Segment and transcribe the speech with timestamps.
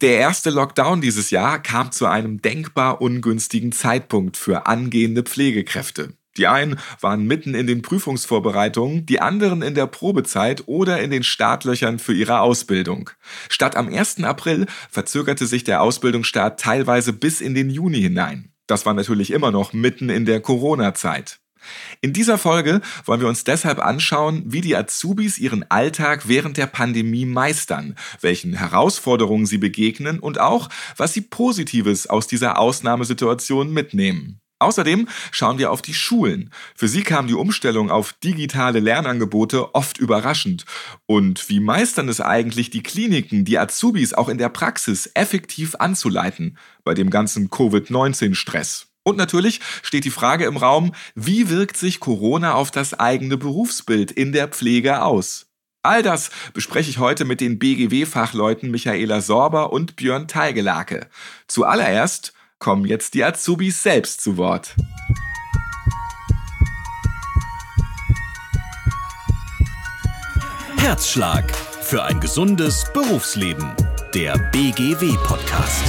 [0.00, 6.12] Der erste Lockdown dieses Jahr kam zu einem denkbar ungünstigen Zeitpunkt für angehende Pflegekräfte.
[6.36, 11.24] Die einen waren mitten in den Prüfungsvorbereitungen, die anderen in der Probezeit oder in den
[11.24, 13.10] Startlöchern für ihre Ausbildung.
[13.48, 14.22] Statt am 1.
[14.22, 18.52] April verzögerte sich der Ausbildungsstart teilweise bis in den Juni hinein.
[18.68, 21.40] Das war natürlich immer noch mitten in der Corona-Zeit.
[22.00, 26.66] In dieser Folge wollen wir uns deshalb anschauen, wie die Azubis ihren Alltag während der
[26.66, 34.40] Pandemie meistern, welchen Herausforderungen sie begegnen und auch, was sie Positives aus dieser Ausnahmesituation mitnehmen.
[34.60, 36.50] Außerdem schauen wir auf die Schulen.
[36.74, 40.64] Für sie kam die Umstellung auf digitale Lernangebote oft überraschend.
[41.06, 46.58] Und wie meistern es eigentlich die Kliniken, die Azubis auch in der Praxis effektiv anzuleiten
[46.82, 48.87] bei dem ganzen Covid-19-Stress?
[49.08, 54.10] Und natürlich steht die Frage im Raum, wie wirkt sich Corona auf das eigene Berufsbild
[54.10, 55.46] in der Pflege aus?
[55.82, 61.08] All das bespreche ich heute mit den BGW-Fachleuten Michaela Sorber und Björn Teigelake.
[61.46, 64.76] Zuallererst kommen jetzt die Azubis selbst zu Wort.
[70.76, 73.72] Herzschlag für ein gesundes Berufsleben.
[74.12, 75.84] Der BGW-Podcast.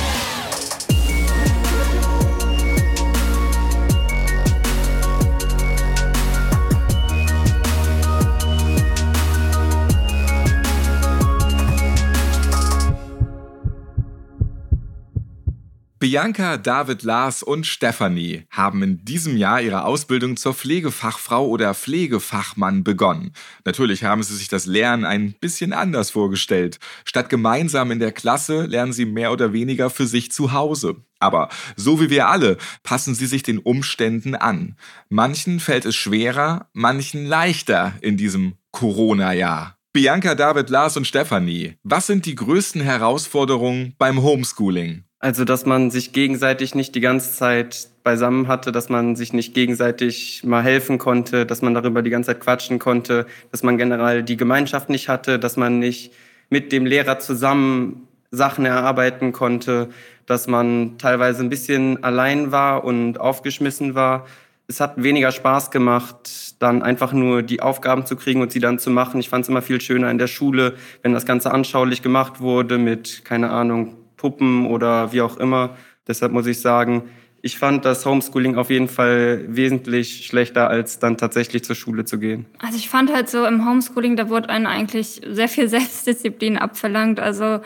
[15.99, 22.85] Bianca, David, Lars und Stefanie haben in diesem Jahr ihre Ausbildung zur Pflegefachfrau oder Pflegefachmann
[22.85, 23.33] begonnen.
[23.65, 26.79] Natürlich haben sie sich das Lernen ein bisschen anders vorgestellt.
[27.03, 30.95] Statt gemeinsam in der Klasse lernen sie mehr oder weniger für sich zu Hause.
[31.19, 34.77] Aber so wie wir alle passen sie sich den Umständen an.
[35.09, 39.75] Manchen fällt es schwerer, manchen leichter in diesem Corona-Jahr.
[39.91, 45.03] Bianca, David, Lars und Stefanie, was sind die größten Herausforderungen beim Homeschooling?
[45.21, 49.53] Also, dass man sich gegenseitig nicht die ganze Zeit beisammen hatte, dass man sich nicht
[49.53, 54.23] gegenseitig mal helfen konnte, dass man darüber die ganze Zeit quatschen konnte, dass man generell
[54.23, 56.13] die Gemeinschaft nicht hatte, dass man nicht
[56.49, 59.89] mit dem Lehrer zusammen Sachen erarbeiten konnte,
[60.25, 64.25] dass man teilweise ein bisschen allein war und aufgeschmissen war.
[64.67, 68.79] Es hat weniger Spaß gemacht, dann einfach nur die Aufgaben zu kriegen und sie dann
[68.79, 69.19] zu machen.
[69.19, 72.77] Ich fand es immer viel schöner in der Schule, wenn das Ganze anschaulich gemacht wurde
[72.77, 75.75] mit, keine Ahnung, Puppen oder wie auch immer.
[76.07, 77.09] Deshalb muss ich sagen,
[77.41, 82.19] ich fand das Homeschooling auf jeden Fall wesentlich schlechter, als dann tatsächlich zur Schule zu
[82.19, 82.45] gehen.
[82.59, 87.19] Also ich fand halt so im Homeschooling, da wurde einem eigentlich sehr viel Selbstdisziplin abverlangt.
[87.19, 87.61] Also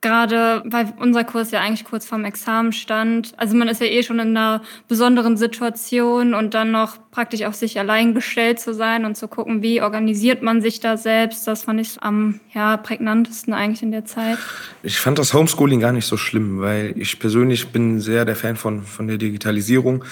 [0.00, 3.32] Gerade weil unser Kurs ja eigentlich kurz vorm Examen stand.
[3.36, 7.56] Also man ist ja eh schon in einer besonderen Situation und dann noch praktisch auf
[7.56, 11.48] sich allein gestellt zu sein und zu gucken, wie organisiert man sich da selbst.
[11.48, 14.38] Das fand ich am ja, prägnantesten eigentlich in der Zeit.
[14.84, 18.54] Ich fand das Homeschooling gar nicht so schlimm, weil ich persönlich bin sehr der Fan
[18.54, 20.04] von, von der Digitalisierung.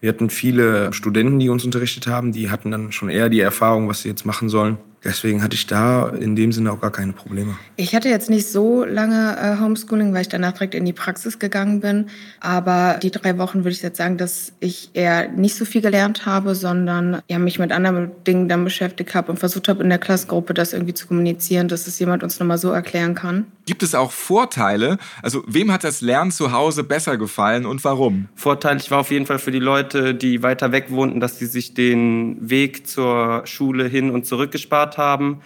[0.00, 3.88] Wir hatten viele Studenten, die uns unterrichtet haben, die hatten dann schon eher die Erfahrung,
[3.88, 4.78] was sie jetzt machen sollen.
[5.04, 7.56] Deswegen hatte ich da in dem Sinne auch gar keine Probleme.
[7.76, 11.38] Ich hatte jetzt nicht so lange äh, Homeschooling, weil ich danach direkt in die Praxis
[11.38, 12.06] gegangen bin.
[12.40, 16.24] Aber die drei Wochen würde ich jetzt sagen, dass ich eher nicht so viel gelernt
[16.24, 19.98] habe, sondern ja, mich mit anderen Dingen dann beschäftigt habe und versucht habe, in der
[19.98, 23.46] Klassengruppe das irgendwie zu kommunizieren, dass es jemand uns nochmal so erklären kann.
[23.66, 24.98] Gibt es auch Vorteile?
[25.22, 28.28] Also wem hat das Lernen zu Hause besser gefallen und warum?
[28.34, 31.72] Vorteilig war auf jeden Fall für die Leute, die weiter weg wohnten, dass sie sich
[31.72, 35.40] den Weg zur Schule hin und zurück gespart haben.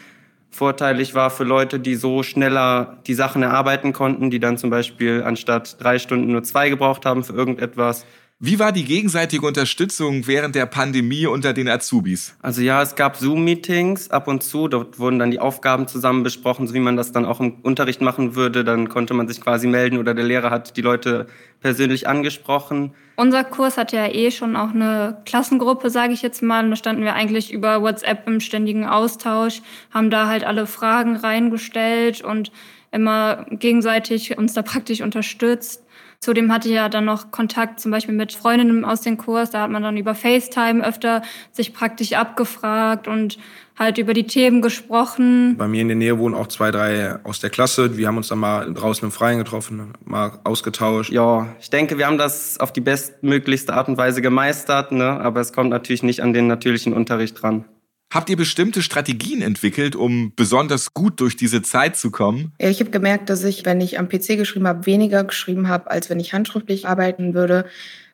[0.50, 5.22] Vorteilig war für Leute, die so schneller die Sachen erarbeiten konnten, die dann zum Beispiel
[5.22, 8.06] anstatt drei Stunden nur zwei gebraucht haben für irgendetwas.
[8.41, 12.37] Wie war die gegenseitige Unterstützung während der Pandemie unter den Azubis?
[12.41, 14.69] Also ja, es gab Zoom-Meetings ab und zu.
[14.69, 18.00] Dort wurden dann die Aufgaben zusammen besprochen, so wie man das dann auch im Unterricht
[18.00, 18.62] machen würde.
[18.62, 21.27] Dann konnte man sich quasi melden oder der Lehrer hat die Leute
[21.59, 22.94] persönlich angesprochen.
[23.16, 26.62] Unser Kurs hatte ja eh schon auch eine Klassengruppe, sage ich jetzt mal.
[26.62, 31.16] Und da standen wir eigentlich über WhatsApp im ständigen Austausch, haben da halt alle Fragen
[31.16, 32.53] reingestellt und
[32.93, 35.83] immer gegenseitig uns da praktisch unterstützt.
[36.20, 39.50] Zudem hatte ich ja dann noch Kontakt zum Beispiel mit Freundinnen aus dem Kurs.
[39.50, 41.22] Da hat man dann über FaceTime öfter
[41.53, 43.38] sich praktisch abgefragt und
[43.78, 45.56] halt über die Themen gesprochen.
[45.56, 47.97] Bei mir in der Nähe wohnen auch zwei, drei aus der Klasse.
[47.97, 51.12] Wir haben uns dann mal draußen im Freien getroffen, mal ausgetauscht.
[51.12, 55.20] Ja, ich denke, wir haben das auf die bestmöglichste Art und Weise gemeistert, ne?
[55.20, 57.65] aber es kommt natürlich nicht an den natürlichen Unterricht dran.
[58.10, 62.53] Habt ihr bestimmte Strategien entwickelt, um besonders gut durch diese Zeit zu kommen?
[62.57, 66.09] Ich habe gemerkt, dass ich, wenn ich am PC geschrieben habe, weniger geschrieben habe, als
[66.09, 67.66] wenn ich handschriftlich arbeiten würde,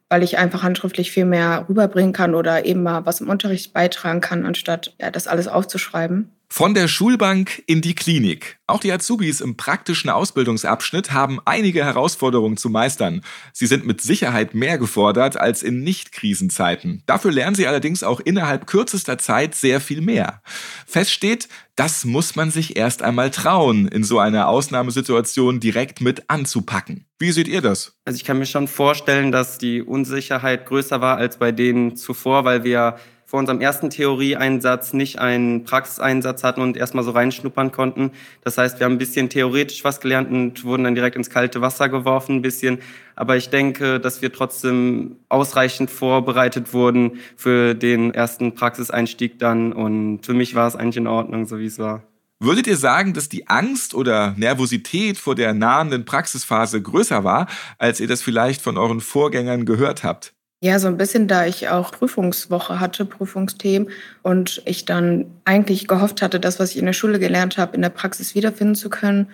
[0.08, 4.20] weil ich einfach handschriftlich viel mehr rüberbringen kann oder eben mal was im Unterricht beitragen
[4.20, 6.28] kann, anstatt ja, das alles aufzuschreiben.
[6.56, 8.60] Von der Schulbank in die Klinik.
[8.68, 13.22] Auch die Azubis im praktischen Ausbildungsabschnitt haben einige Herausforderungen zu meistern.
[13.52, 17.02] Sie sind mit Sicherheit mehr gefordert als in Nicht-Krisenzeiten.
[17.06, 20.42] Dafür lernen sie allerdings auch innerhalb kürzester Zeit sehr viel mehr.
[20.86, 26.30] Fest steht, das muss man sich erst einmal trauen, in so einer Ausnahmesituation direkt mit
[26.30, 27.04] anzupacken.
[27.18, 27.98] Wie seht ihr das?
[28.04, 32.44] Also ich kann mir schon vorstellen, dass die Unsicherheit größer war als bei denen zuvor,
[32.44, 33.00] weil wir
[33.34, 38.12] vor unserem ersten Theorieeinsatz nicht einen Praxiseinsatz hatten und erstmal so reinschnuppern konnten.
[38.44, 41.60] Das heißt, wir haben ein bisschen theoretisch was gelernt und wurden dann direkt ins kalte
[41.60, 42.78] Wasser geworfen, ein bisschen.
[43.16, 49.72] Aber ich denke, dass wir trotzdem ausreichend vorbereitet wurden für den ersten Praxiseinstieg dann.
[49.72, 52.04] Und für mich war es eigentlich in Ordnung, so wie es war.
[52.38, 57.48] Würdet ihr sagen, dass die Angst oder Nervosität vor der nahenden Praxisphase größer war,
[57.78, 60.34] als ihr das vielleicht von euren Vorgängern gehört habt?
[60.64, 63.90] Ja, so ein bisschen, da ich auch Prüfungswoche hatte, Prüfungsthemen
[64.22, 67.82] und ich dann eigentlich gehofft hatte, das, was ich in der Schule gelernt habe, in
[67.82, 69.28] der Praxis wiederfinden zu können.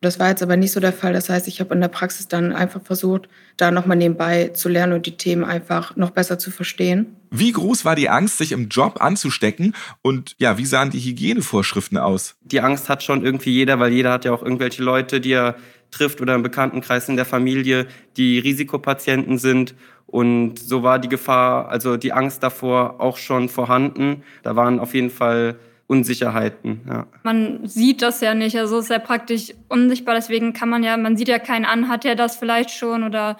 [0.00, 1.12] Das war jetzt aber nicht so der Fall.
[1.12, 4.92] Das heißt, ich habe in der Praxis dann einfach versucht, da nochmal nebenbei zu lernen
[4.92, 7.16] und die Themen einfach noch besser zu verstehen.
[7.32, 9.74] Wie groß war die Angst, sich im Job anzustecken?
[10.02, 12.36] Und ja, wie sahen die Hygienevorschriften aus?
[12.42, 15.56] Die Angst hat schon irgendwie jeder, weil jeder hat ja auch irgendwelche Leute, die er
[15.96, 19.74] trifft oder im Bekanntenkreis in der Familie, die Risikopatienten sind.
[20.06, 24.22] Und so war die Gefahr, also die Angst davor auch schon vorhanden.
[24.42, 25.56] Da waren auf jeden Fall
[25.88, 26.80] Unsicherheiten.
[26.88, 27.06] Ja.
[27.22, 31.16] Man sieht das ja nicht, also ist ja praktisch unsichtbar, deswegen kann man ja, man
[31.16, 33.36] sieht ja keinen an, hat er das vielleicht schon oder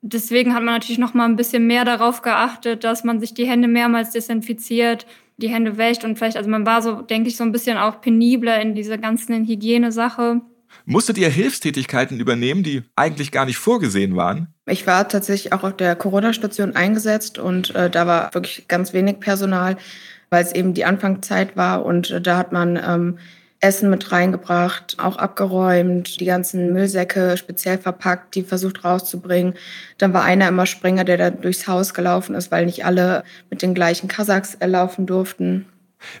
[0.00, 3.46] deswegen hat man natürlich noch mal ein bisschen mehr darauf geachtet, dass man sich die
[3.46, 5.06] Hände mehrmals desinfiziert,
[5.38, 8.00] die Hände wäscht und vielleicht, also man war so, denke ich, so ein bisschen auch
[8.00, 10.40] penibler in dieser ganzen Hygienesache.
[10.84, 14.48] Musstet ihr Hilfstätigkeiten übernehmen, die eigentlich gar nicht vorgesehen waren?
[14.66, 19.20] Ich war tatsächlich auch auf der Corona-Station eingesetzt und äh, da war wirklich ganz wenig
[19.20, 19.76] Personal,
[20.30, 23.18] weil es eben die Anfangszeit war und äh, da hat man ähm,
[23.60, 29.54] Essen mit reingebracht, auch abgeräumt, die ganzen Müllsäcke speziell verpackt, die versucht rauszubringen.
[29.98, 33.62] Dann war einer immer Springer, der da durchs Haus gelaufen ist, weil nicht alle mit
[33.62, 35.66] den gleichen Kasachs laufen durften.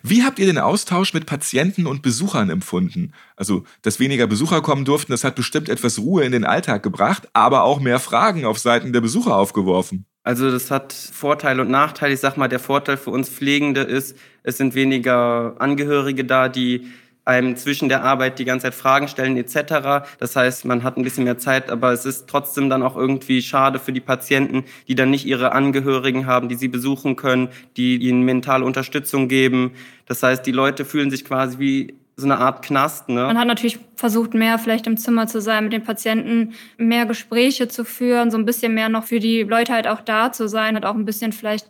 [0.02, 3.12] Wie habt ihr den Austausch mit Patienten und Besuchern empfunden?
[3.36, 7.28] Also, dass weniger Besucher kommen durften, das hat bestimmt etwas Ruhe in den Alltag gebracht,
[7.32, 10.06] aber auch mehr Fragen auf Seiten der Besucher aufgeworfen.
[10.22, 12.12] Also das hat Vorteile und Nachteile.
[12.12, 16.86] Ich sag mal, der Vorteil für uns Pflegende ist, es sind weniger Angehörige da, die
[17.28, 20.08] einem zwischen der Arbeit die ganze Zeit Fragen stellen etc.
[20.18, 23.42] Das heißt, man hat ein bisschen mehr Zeit, aber es ist trotzdem dann auch irgendwie
[23.42, 27.96] schade für die Patienten, die dann nicht ihre Angehörigen haben, die sie besuchen können, die
[27.96, 29.72] ihnen mentale Unterstützung geben.
[30.06, 33.08] Das heißt, die Leute fühlen sich quasi wie so eine Art Knast.
[33.10, 33.22] Ne?
[33.22, 37.68] Man hat natürlich versucht, mehr vielleicht im Zimmer zu sein, mit den Patienten mehr Gespräche
[37.68, 40.74] zu führen, so ein bisschen mehr noch für die Leute halt auch da zu sein,
[40.74, 41.68] hat auch ein bisschen vielleicht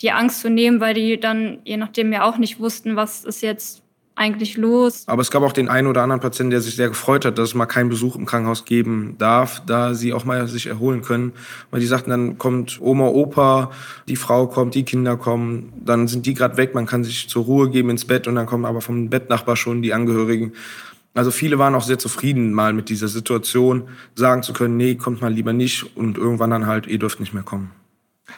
[0.00, 3.42] die Angst zu nehmen, weil die dann je nachdem ja auch nicht wussten, was ist
[3.42, 3.82] jetzt
[4.20, 5.04] eigentlich los?
[5.06, 7.48] Aber es gab auch den einen oder anderen Patienten, der sich sehr gefreut hat, dass
[7.48, 11.32] es mal keinen Besuch im Krankenhaus geben darf, da sie auch mal sich erholen können.
[11.70, 13.70] Weil die sagten, dann kommt Oma, Opa,
[14.08, 17.44] die Frau kommt, die Kinder kommen, dann sind die gerade weg, man kann sich zur
[17.44, 20.52] Ruhe geben ins Bett und dann kommen aber vom Bettnachbar schon die Angehörigen.
[21.14, 25.22] Also viele waren auch sehr zufrieden, mal mit dieser Situation sagen zu können, nee, kommt
[25.22, 27.70] mal lieber nicht und irgendwann dann halt, ihr dürft nicht mehr kommen.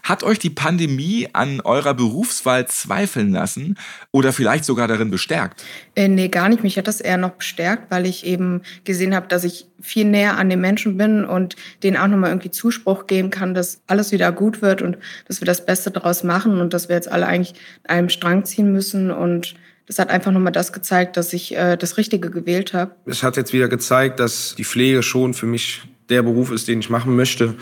[0.03, 3.77] Hat euch die Pandemie an eurer Berufswahl zweifeln lassen
[4.11, 5.65] oder vielleicht sogar darin bestärkt?
[5.95, 6.63] Äh, nee, gar nicht.
[6.63, 10.37] Mich hat das eher noch bestärkt, weil ich eben gesehen habe, dass ich viel näher
[10.37, 14.33] an den Menschen bin und denen auch nochmal irgendwie Zuspruch geben kann, dass alles wieder
[14.33, 17.55] gut wird und dass wir das Beste daraus machen und dass wir jetzt alle eigentlich
[17.85, 19.55] an einem Strang ziehen müssen und
[19.87, 22.93] das hat einfach nochmal das gezeigt, dass ich äh, das Richtige gewählt habe.
[23.07, 26.81] Es hat jetzt wieder gezeigt, dass die Pflege schon für mich der Beruf ist, den
[26.81, 27.55] ich machen möchte.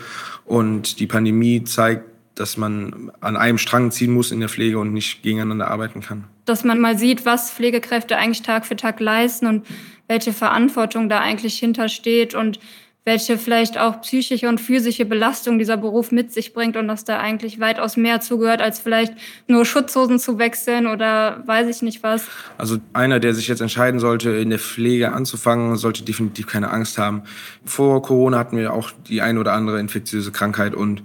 [0.45, 4.93] Und die Pandemie zeigt, dass man an einem Strang ziehen muss in der Pflege und
[4.93, 6.25] nicht gegeneinander arbeiten kann.
[6.45, 9.65] Dass man mal sieht, was Pflegekräfte eigentlich Tag für Tag leisten und
[10.07, 12.59] welche Verantwortung da eigentlich hintersteht und
[13.03, 17.19] welche vielleicht auch psychische und physische Belastung dieser Beruf mit sich bringt und dass da
[17.19, 19.13] eigentlich weitaus mehr zugehört, als vielleicht
[19.47, 22.27] nur Schutzhosen zu wechseln oder weiß ich nicht was.
[22.59, 26.99] Also einer, der sich jetzt entscheiden sollte, in der Pflege anzufangen, sollte definitiv keine Angst
[26.99, 27.23] haben.
[27.65, 31.01] Vor Corona hatten wir auch die ein oder andere infektiöse Krankheit und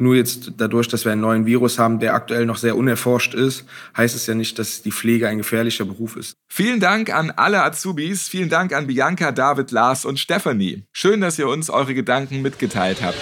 [0.00, 3.64] nur jetzt dadurch, dass wir einen neuen Virus haben, der aktuell noch sehr unerforscht ist,
[3.96, 6.34] heißt es ja nicht, dass die Pflege ein gefährlicher Beruf ist.
[6.48, 10.84] Vielen Dank an alle Azubis, vielen Dank an Bianca, David, Lars und Stephanie.
[10.92, 13.20] Schön, dass ihr uns eure Gedanken mitgeteilt habt.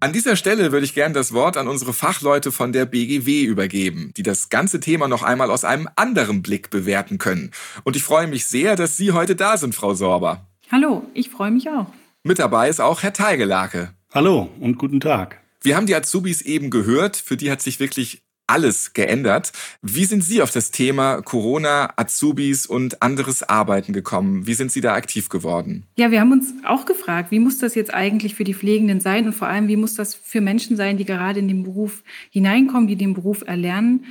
[0.00, 4.12] An dieser Stelle würde ich gerne das Wort an unsere Fachleute von der BGW übergeben,
[4.16, 7.50] die das ganze Thema noch einmal aus einem anderen Blick bewerten können.
[7.82, 10.46] Und ich freue mich sehr, dass Sie heute da sind, Frau Sorber.
[10.70, 11.86] Hallo, ich freue mich auch.
[12.22, 13.92] Mit dabei ist auch Herr Teigelake.
[14.14, 15.40] Hallo und guten Tag.
[15.62, 19.52] Wir haben die Azubis eben gehört, für die hat sich wirklich alles geändert.
[19.82, 24.46] Wie sind Sie auf das Thema Corona, Azubis und anderes Arbeiten gekommen?
[24.46, 25.84] Wie sind Sie da aktiv geworden?
[25.96, 29.26] Ja, wir haben uns auch gefragt, wie muss das jetzt eigentlich für die Pflegenden sein
[29.26, 32.88] und vor allem, wie muss das für Menschen sein, die gerade in den Beruf hineinkommen,
[32.88, 34.06] die den Beruf erlernen.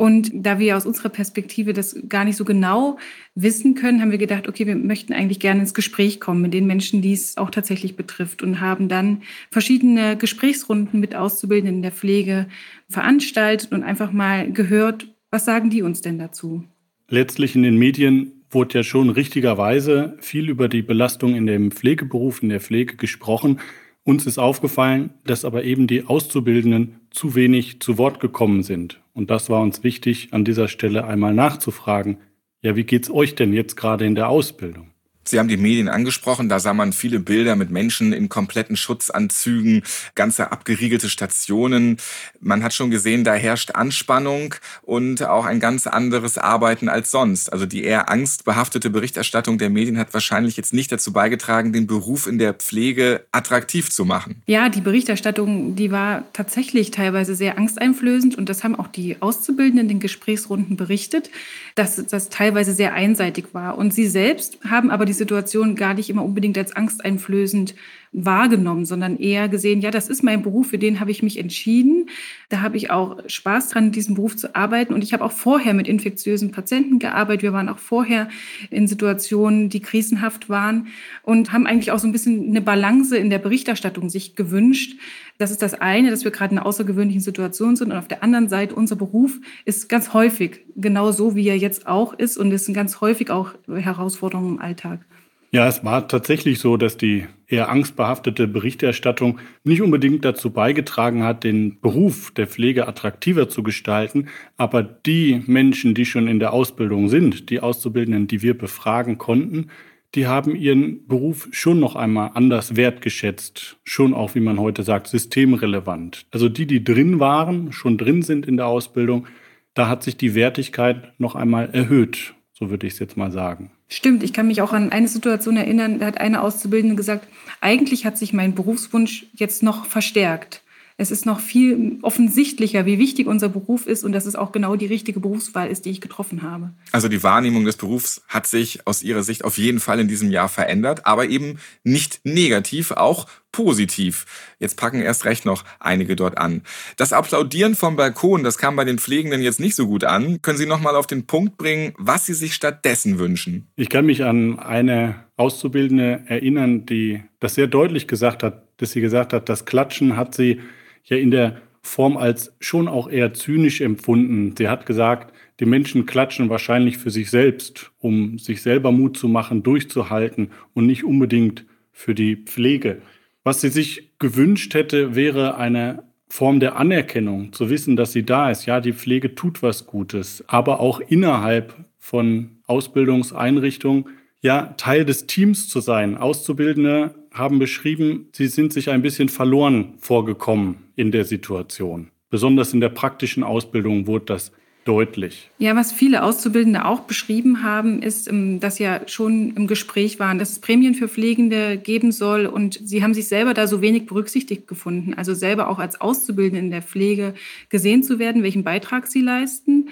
[0.00, 2.96] Und da wir aus unserer Perspektive das gar nicht so genau
[3.34, 6.66] wissen können, haben wir gedacht, okay, wir möchten eigentlich gerne ins Gespräch kommen mit den
[6.66, 11.92] Menschen, die es auch tatsächlich betrifft und haben dann verschiedene Gesprächsrunden mit Auszubildenden in der
[11.92, 12.46] Pflege
[12.88, 16.64] veranstaltet und einfach mal gehört, was sagen die uns denn dazu?
[17.10, 22.42] Letztlich in den Medien wurde ja schon richtigerweise viel über die Belastung in dem Pflegeberuf,
[22.42, 23.60] in der Pflege gesprochen.
[24.04, 28.98] Uns ist aufgefallen, dass aber eben die Auszubildenden zu wenig zu Wort gekommen sind.
[29.20, 32.16] Und das war uns wichtig, an dieser Stelle einmal nachzufragen.
[32.62, 34.89] Ja, wie geht's euch denn jetzt gerade in der Ausbildung?
[35.24, 39.82] Sie haben die Medien angesprochen, da sah man viele Bilder mit Menschen in kompletten Schutzanzügen,
[40.14, 41.98] ganze abgeriegelte Stationen.
[42.40, 47.52] Man hat schon gesehen, da herrscht Anspannung und auch ein ganz anderes Arbeiten als sonst.
[47.52, 52.26] Also die eher angstbehaftete Berichterstattung der Medien hat wahrscheinlich jetzt nicht dazu beigetragen, den Beruf
[52.26, 54.42] in der Pflege attraktiv zu machen.
[54.46, 59.80] Ja, die Berichterstattung, die war tatsächlich teilweise sehr angsteinflößend und das haben auch die Auszubildenden
[59.80, 61.30] in den Gesprächsrunden berichtet,
[61.74, 63.76] dass das teilweise sehr einseitig war.
[63.78, 67.74] Und sie selbst haben aber die Situation gar nicht immer unbedingt als angsteinflößend
[68.12, 72.08] wahrgenommen, sondern eher gesehen, ja, das ist mein Beruf, für den habe ich mich entschieden.
[72.48, 74.94] Da habe ich auch Spaß dran, in diesem Beruf zu arbeiten.
[74.94, 77.42] Und ich habe auch vorher mit infektiösen Patienten gearbeitet.
[77.42, 78.28] Wir waren auch vorher
[78.70, 80.88] in Situationen, die krisenhaft waren
[81.22, 84.98] und haben eigentlich auch so ein bisschen eine Balance in der Berichterstattung sich gewünscht.
[85.38, 87.92] Das ist das eine, dass wir gerade in einer außergewöhnlichen Situation sind.
[87.92, 91.86] Und auf der anderen Seite, unser Beruf ist ganz häufig genau so, wie er jetzt
[91.86, 92.38] auch ist.
[92.38, 95.06] Und es sind ganz häufig auch Herausforderungen im Alltag.
[95.52, 101.42] Ja, es war tatsächlich so, dass die eher angstbehaftete Berichterstattung nicht unbedingt dazu beigetragen hat,
[101.42, 104.28] den Beruf der Pflege attraktiver zu gestalten.
[104.56, 109.70] Aber die Menschen, die schon in der Ausbildung sind, die Auszubildenden, die wir befragen konnten,
[110.14, 113.78] die haben ihren Beruf schon noch einmal anders wertgeschätzt.
[113.82, 116.26] Schon auch, wie man heute sagt, systemrelevant.
[116.30, 119.26] Also die, die drin waren, schon drin sind in der Ausbildung,
[119.74, 122.34] da hat sich die Wertigkeit noch einmal erhöht.
[122.60, 123.70] So würde ich es jetzt mal sagen.
[123.88, 127.26] Stimmt, ich kann mich auch an eine Situation erinnern, da hat eine Auszubildende gesagt,
[127.60, 130.62] eigentlich hat sich mein Berufswunsch jetzt noch verstärkt.
[130.98, 134.76] Es ist noch viel offensichtlicher, wie wichtig unser Beruf ist und dass es auch genau
[134.76, 136.74] die richtige Berufswahl ist, die ich getroffen habe.
[136.92, 140.30] Also die Wahrnehmung des Berufs hat sich aus Ihrer Sicht auf jeden Fall in diesem
[140.30, 144.26] Jahr verändert, aber eben nicht negativ, auch positiv.
[144.58, 146.62] Jetzt packen erst recht noch einige dort an.
[146.96, 150.42] Das Applaudieren vom Balkon, das kam bei den Pflegenden jetzt nicht so gut an.
[150.42, 153.68] Können Sie noch mal auf den Punkt bringen, was Sie sich stattdessen wünschen?
[153.76, 159.00] Ich kann mich an eine Auszubildende erinnern, die das sehr deutlich gesagt hat, dass sie
[159.00, 160.60] gesagt hat, das Klatschen hat sie
[161.04, 164.54] ja in der Form als schon auch eher zynisch empfunden.
[164.56, 169.28] Sie hat gesagt, die Menschen klatschen wahrscheinlich für sich selbst, um sich selber Mut zu
[169.28, 173.02] machen, durchzuhalten und nicht unbedingt für die Pflege.
[173.42, 178.50] Was sie sich gewünscht hätte, wäre eine Form der Anerkennung, zu wissen, dass sie da
[178.50, 178.66] ist.
[178.66, 184.06] Ja, die Pflege tut was Gutes, aber auch innerhalb von Ausbildungseinrichtungen,
[184.40, 186.16] ja, Teil des Teams zu sein.
[186.16, 192.10] Auszubildende haben beschrieben, sie sind sich ein bisschen verloren vorgekommen in der Situation.
[192.30, 194.52] Besonders in der praktischen Ausbildung wurde das
[194.90, 195.48] deutlich.
[195.58, 200.40] Ja, was viele Auszubildende auch beschrieben haben, ist, ähm, dass ja schon im Gespräch waren,
[200.40, 204.06] dass es Prämien für Pflegende geben soll und sie haben sich selber da so wenig
[204.06, 207.34] berücksichtigt gefunden, also selber auch als Auszubildende in der Pflege
[207.68, 209.90] gesehen zu werden, welchen Beitrag sie leisten.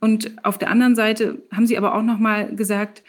[0.00, 3.02] Und auf der anderen Seite haben sie aber auch noch mal gesagt,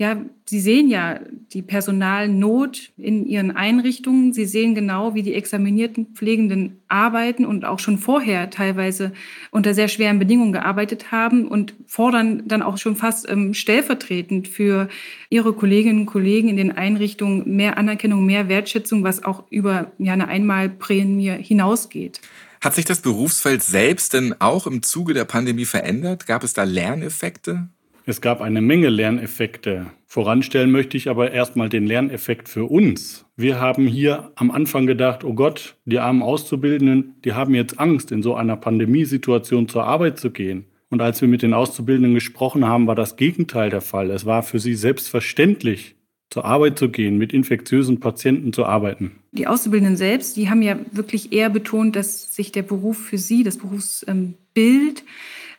[0.00, 0.16] ja,
[0.48, 1.18] Sie sehen ja
[1.52, 4.32] die Personalnot in Ihren Einrichtungen.
[4.32, 9.12] Sie sehen genau, wie die examinierten Pflegenden arbeiten und auch schon vorher teilweise
[9.50, 14.88] unter sehr schweren Bedingungen gearbeitet haben und fordern dann auch schon fast ähm, stellvertretend für
[15.30, 20.12] Ihre Kolleginnen und Kollegen in den Einrichtungen mehr Anerkennung, mehr Wertschätzung, was auch über ja,
[20.12, 22.20] eine Einmalprämie hinausgeht.
[22.60, 26.26] Hat sich das Berufsfeld selbst denn auch im Zuge der Pandemie verändert?
[26.26, 27.68] Gab es da Lerneffekte?
[28.08, 29.88] Es gab eine Menge Lerneffekte.
[30.06, 33.26] Voranstellen möchte ich aber erstmal den Lerneffekt für uns.
[33.36, 38.10] Wir haben hier am Anfang gedacht, oh Gott, die armen Auszubildenden, die haben jetzt Angst,
[38.10, 40.64] in so einer Pandemiesituation zur Arbeit zu gehen.
[40.88, 44.10] Und als wir mit den Auszubildenden gesprochen haben, war das Gegenteil der Fall.
[44.10, 45.96] Es war für sie selbstverständlich,
[46.30, 49.12] zur Arbeit zu gehen, mit infektiösen Patienten zu arbeiten.
[49.32, 53.42] Die Auszubildenden selbst, die haben ja wirklich eher betont, dass sich der Beruf für sie,
[53.42, 55.04] das Berufsbild,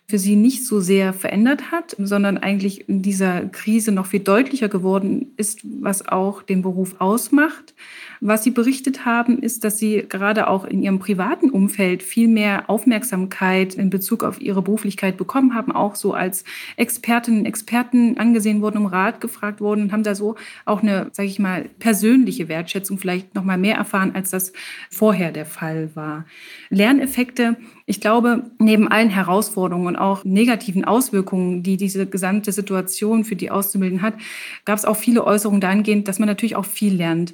[0.09, 4.67] für sie nicht so sehr verändert hat, sondern eigentlich in dieser Krise noch viel deutlicher
[4.67, 7.75] geworden ist, was auch den Beruf ausmacht.
[8.19, 12.71] Was Sie berichtet haben, ist, dass Sie gerade auch in Ihrem privaten Umfeld viel mehr
[12.71, 16.43] Aufmerksamkeit in Bezug auf Ihre Beruflichkeit bekommen haben, auch so als
[16.75, 20.35] Expertinnen, Experten angesehen wurden, um Rat gefragt wurden und haben da so
[20.65, 24.53] auch eine, sage ich mal, persönliche Wertschätzung vielleicht noch mal mehr erfahren, als das
[24.89, 26.25] vorher der Fall war.
[26.71, 27.57] Lerneffekte
[27.89, 33.50] ich glaube, neben allen Herausforderungen und auch negativen Auswirkungen, die diese gesamte Situation für die
[33.50, 34.13] Auszubildenden hat,
[34.63, 37.34] gab es auch viele Äußerungen dahingehend, dass man natürlich auch viel lernt.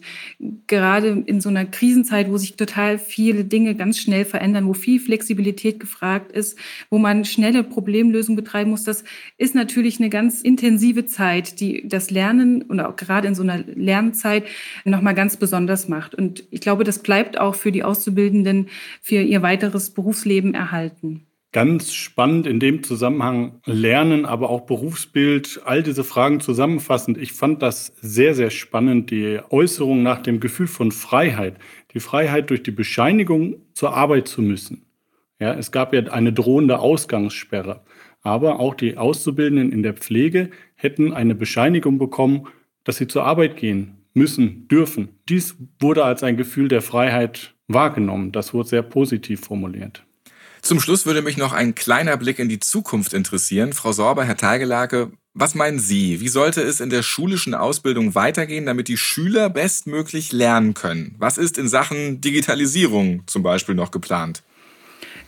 [0.67, 5.01] Gerade in so einer Krisenzeit, wo sich total viele Dinge ganz schnell verändern, wo viel
[5.01, 6.57] Flexibilität gefragt ist,
[6.89, 9.03] wo man schnelle Problemlösungen betreiben muss, das
[9.37, 13.57] ist natürlich eine ganz intensive Zeit, die das Lernen und auch gerade in so einer
[13.57, 14.45] Lernzeit
[14.85, 16.15] nochmal ganz besonders macht.
[16.15, 18.69] Und ich glaube, das bleibt auch für die Auszubildenden
[19.01, 21.25] für ihr weiteres Berufsleben Leben erhalten.
[21.51, 27.17] Ganz spannend in dem Zusammenhang Lernen, aber auch Berufsbild, all diese Fragen zusammenfassend.
[27.17, 31.57] Ich fand das sehr, sehr spannend, die Äußerung nach dem Gefühl von Freiheit.
[31.93, 34.85] Die Freiheit durch die Bescheinigung zur Arbeit zu müssen.
[35.39, 37.81] Ja, es gab ja eine drohende Ausgangssperre.
[38.21, 42.47] Aber auch die Auszubildenden in der Pflege hätten eine Bescheinigung bekommen,
[42.83, 45.09] dass sie zur Arbeit gehen müssen, dürfen.
[45.29, 48.33] Dies wurde als ein Gefühl der Freiheit wahrgenommen.
[48.33, 50.05] Das wurde sehr positiv formuliert.
[50.65, 53.73] Zum Schluss würde mich noch ein kleiner Blick in die Zukunft interessieren.
[53.73, 56.21] Frau Sorber, Herr Teigelake, was meinen Sie?
[56.21, 61.13] Wie sollte es in der schulischen Ausbildung weitergehen, damit die Schüler bestmöglich lernen können?
[61.19, 64.41] Was ist in Sachen Digitalisierung zum Beispiel noch geplant?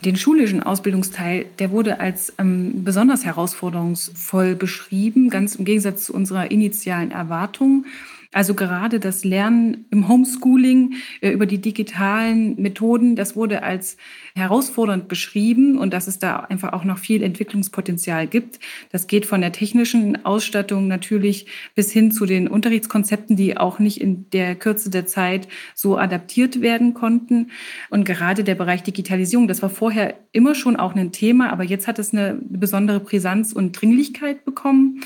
[0.04, 6.50] Den schulischen Ausbildungsteil, der wurde als ähm, besonders herausforderungsvoll beschrieben, ganz im Gegensatz zu unserer
[6.50, 7.86] initialen Erwartung.
[8.30, 13.96] Also gerade das Lernen im Homeschooling äh, über die digitalen Methoden, das wurde als
[14.34, 18.60] herausfordernd beschrieben und dass es da einfach auch noch viel Entwicklungspotenzial gibt.
[18.92, 23.98] Das geht von der technischen Ausstattung natürlich bis hin zu den Unterrichtskonzepten, die auch nicht
[23.98, 27.50] in der Kürze der Zeit so adaptiert werden konnten.
[27.88, 31.86] Und gerade der Bereich Digitalisierung, das war vorher immer schon auch ein Thema, aber jetzt
[31.86, 35.00] hat es eine besondere Brisanz und Dringlichkeit bekommen.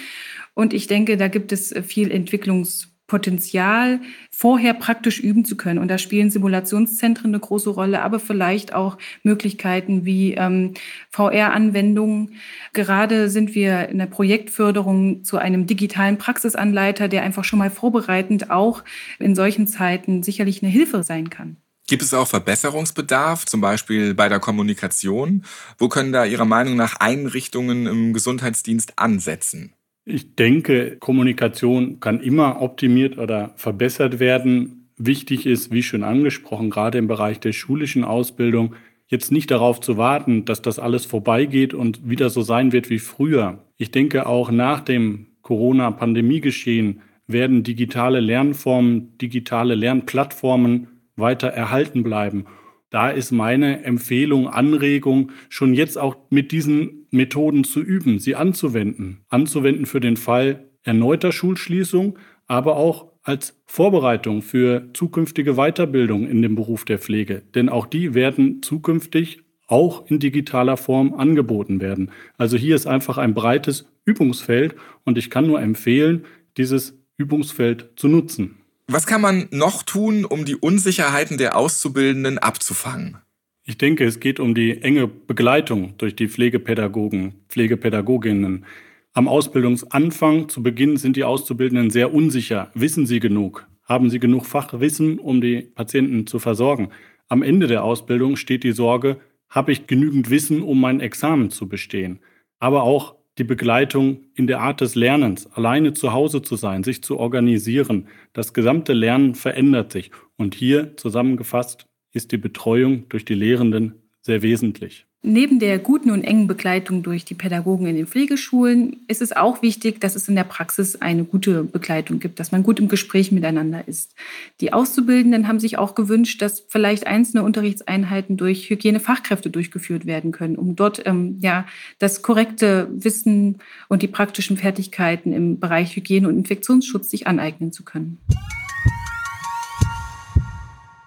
[0.55, 2.92] Und ich denke, da gibt es viel Entwicklungspotenzial.
[3.13, 5.79] Potenzial, vorher praktisch üben zu können.
[5.79, 10.73] Und da spielen Simulationszentren eine große Rolle, aber vielleicht auch Möglichkeiten wie ähm,
[11.11, 12.37] VR-Anwendungen.
[12.73, 18.51] Gerade sind wir in der Projektförderung zu einem digitalen Praxisanleiter, der einfach schon mal vorbereitend
[18.51, 18.83] auch
[19.19, 21.59] in solchen Zeiten sicherlich eine Hilfe sein kann.
[21.87, 25.45] Gibt es auch Verbesserungsbedarf, zum Beispiel bei der Kommunikation?
[25.77, 29.75] Wo können da Ihrer Meinung nach Einrichtungen im Gesundheitsdienst ansetzen?
[30.05, 34.91] Ich denke, Kommunikation kann immer optimiert oder verbessert werden.
[34.97, 38.75] Wichtig ist, wie schon angesprochen, gerade im Bereich der schulischen Ausbildung,
[39.07, 42.99] jetzt nicht darauf zu warten, dass das alles vorbeigeht und wieder so sein wird wie
[42.99, 43.65] früher.
[43.77, 52.47] Ich denke, auch nach dem Corona-Pandemie-Geschehen werden digitale Lernformen, digitale Lernplattformen weiter erhalten bleiben.
[52.93, 59.23] Da ist meine Empfehlung, Anregung, schon jetzt auch mit diesen Methoden zu üben, sie anzuwenden.
[59.31, 66.55] Anzuwenden für den Fall erneuter Schulschließung, aber auch als Vorbereitung für zukünftige Weiterbildung in dem
[66.55, 67.41] Beruf der Pflege.
[67.55, 72.11] Denn auch die werden zukünftig auch in digitaler Form angeboten werden.
[72.37, 74.75] Also hier ist einfach ein breites Übungsfeld
[75.05, 76.27] und ich kann nur empfehlen,
[76.59, 78.59] dieses Übungsfeld zu nutzen.
[78.89, 83.19] Was kann man noch tun, um die Unsicherheiten der Auszubildenden abzufangen?
[83.65, 88.65] Ich denke, es geht um die enge Begleitung durch die Pflegepädagogen, Pflegepädagoginnen.
[89.13, 92.73] Am Ausbildungsanfang, zu Beginn, sind die Auszubildenden sehr unsicher.
[92.75, 93.69] Wissen sie genug?
[93.85, 96.91] Haben sie genug Fachwissen, um die Patienten zu versorgen?
[97.29, 101.69] Am Ende der Ausbildung steht die Sorge, habe ich genügend Wissen, um mein Examen zu
[101.69, 102.19] bestehen?
[102.59, 107.03] Aber auch die Begleitung in der Art des Lernens, alleine zu Hause zu sein, sich
[107.03, 108.09] zu organisieren.
[108.33, 110.11] Das gesamte Lernen verändert sich.
[110.37, 115.07] Und hier zusammengefasst ist die Betreuung durch die Lehrenden sehr wesentlich.
[115.25, 119.63] Neben der guten und engen Begleitung durch die Pädagogen in den Pflegeschulen ist es auch
[119.63, 123.31] wichtig, dass es in der Praxis eine gute Begleitung gibt, dass man gut im Gespräch
[123.31, 124.17] miteinander ist.
[124.61, 130.57] Die Auszubildenden haben sich auch gewünscht, dass vielleicht einzelne Unterrichtseinheiten durch Hygienefachkräfte durchgeführt werden können,
[130.57, 131.67] um dort ähm, ja
[132.01, 133.59] das korrekte Wissen
[133.89, 138.19] und die praktischen Fertigkeiten im Bereich Hygiene und Infektionsschutz sich aneignen zu können.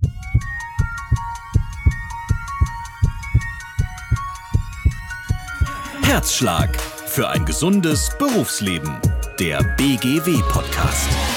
[6.03, 8.99] Herzschlag für ein gesundes Berufsleben.
[9.39, 11.32] Der BGW-Podcast.